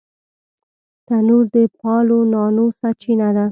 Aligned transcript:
تنور 1.05 1.43
د 1.55 1.57
پالو 1.79 2.19
نانو 2.33 2.65
سرچینه 2.79 3.29
ده 3.35 3.45